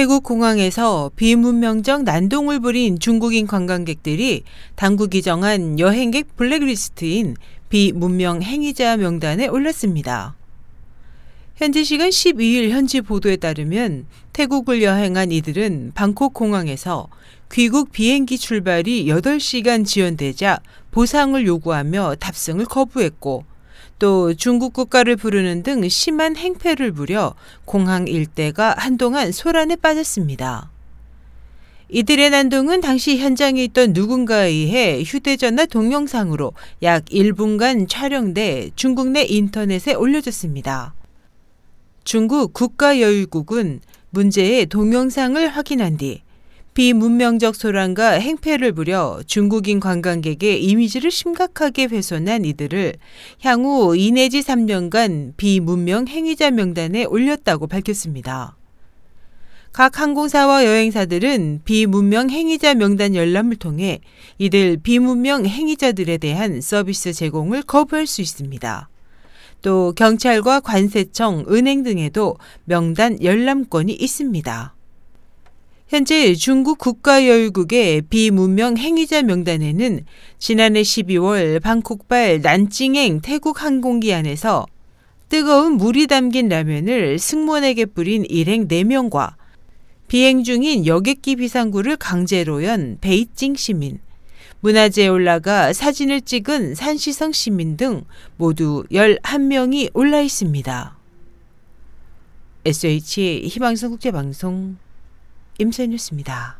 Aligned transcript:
태국 0.00 0.22
공항에서 0.22 1.10
비문명적 1.14 2.04
난동을 2.04 2.60
부린 2.60 2.98
중국인 2.98 3.46
관광객들이 3.46 4.44
당국이 4.74 5.20
정한 5.20 5.78
여행객 5.78 6.38
블랙리스트인 6.38 7.36
비문명 7.68 8.40
행위자 8.40 8.96
명단에 8.96 9.46
올랐습니다. 9.48 10.36
현지 11.54 11.84
시간 11.84 12.08
12일 12.08 12.70
현지 12.70 13.02
보도에 13.02 13.36
따르면 13.36 14.06
태국을 14.32 14.82
여행한 14.82 15.32
이들은 15.32 15.92
방콕 15.94 16.32
공항에서 16.32 17.08
귀국 17.52 17.92
비행기 17.92 18.38
출발이 18.38 19.04
8시간 19.04 19.84
지연되자 19.84 20.60
보상을 20.92 21.46
요구하며 21.46 22.14
탑승을 22.20 22.64
거부했고 22.64 23.44
또 23.98 24.34
중국 24.34 24.72
국가를 24.72 25.16
부르는 25.16 25.62
등 25.62 25.88
심한 25.88 26.36
행패를 26.36 26.92
부려 26.92 27.34
공항 27.64 28.06
일대가 28.06 28.74
한동안 28.78 29.32
소란에 29.32 29.76
빠졌습니다. 29.76 30.70
이들의 31.92 32.30
난동은 32.30 32.80
당시 32.80 33.18
현장에 33.18 33.64
있던 33.64 33.92
누군가에 33.92 34.48
의해 34.48 35.02
휴대전화 35.02 35.66
동영상으로 35.66 36.52
약 36.82 37.04
1분간 37.06 37.88
촬영돼 37.88 38.70
중국 38.76 39.08
내 39.08 39.24
인터넷에 39.24 39.94
올려졌습니다. 39.94 40.94
중국 42.04 42.52
국가여유국은 42.54 43.80
문제의 44.10 44.66
동영상을 44.66 45.48
확인한 45.48 45.96
뒤 45.96 46.22
비문명적 46.80 47.56
소란과 47.56 48.12
행패를 48.12 48.72
부려 48.72 49.20
중국인 49.26 49.80
관광객의 49.80 50.64
이미지를 50.64 51.10
심각하게 51.10 51.84
훼손한 51.84 52.46
이들을 52.46 52.94
향후 53.42 53.94
2 53.94 54.12
내지 54.12 54.40
3년간 54.40 55.36
비문명 55.36 56.08
행위자 56.08 56.50
명단에 56.50 57.04
올렸다고 57.04 57.66
밝혔습니다. 57.66 58.56
각 59.72 60.00
항공사와 60.00 60.64
여행사들은 60.64 61.60
비문명 61.66 62.30
행위자 62.30 62.72
명단 62.72 63.14
열람을 63.14 63.56
통해 63.56 64.00
이들 64.38 64.78
비문명 64.82 65.44
행위자들에 65.44 66.16
대한 66.16 66.62
서비스 66.62 67.12
제공을 67.12 67.60
거부할 67.64 68.06
수 68.06 68.22
있습니다. 68.22 68.88
또 69.60 69.92
경찰과 69.94 70.60
관세청, 70.60 71.44
은행 71.50 71.82
등에도 71.82 72.38
명단 72.64 73.22
열람권이 73.22 73.92
있습니다. 73.92 74.79
현재 75.90 76.36
중국 76.36 76.78
국가여유국의 76.78 78.02
비문명 78.02 78.76
행위자 78.76 79.22
명단에는 79.22 80.04
지난해 80.38 80.82
12월 80.82 81.60
방콕발 81.60 82.42
난징행 82.42 83.22
태국 83.22 83.64
항공기 83.64 84.14
안에서 84.14 84.66
뜨거운 85.28 85.72
물이 85.72 86.06
담긴 86.06 86.48
라면을 86.48 87.18
승무원에게 87.18 87.86
뿌린 87.86 88.24
일행 88.26 88.68
4명과 88.68 89.34
비행 90.06 90.44
중인 90.44 90.86
여객기 90.86 91.34
비상구를 91.34 91.96
강제로 91.96 92.62
연 92.62 92.98
베이징 93.00 93.56
시민, 93.56 93.98
문화재에 94.60 95.08
올라가 95.08 95.72
사진을 95.72 96.20
찍은 96.20 96.76
산시성 96.76 97.32
시민 97.32 97.76
등 97.76 98.04
모두 98.36 98.84
11명이 98.92 99.90
올라 99.94 100.20
있습니다. 100.20 100.96
SH 102.64 103.40
희망성 103.48 103.90
국제방송 103.90 104.76
임선이었습니다. 105.60 106.59